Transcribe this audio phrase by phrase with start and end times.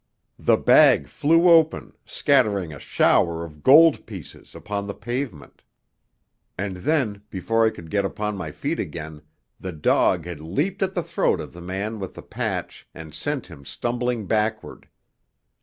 [0.39, 5.61] The bag flew open, scattering a shower of gold pieces upon the pavement.
[6.57, 9.21] And then, before I could get upon my feet again,
[9.59, 13.45] the dog had leaped at the throat of the man with the patch and sent
[13.45, 14.87] him stumbling backward.